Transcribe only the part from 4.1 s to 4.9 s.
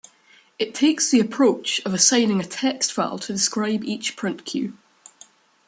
print queue.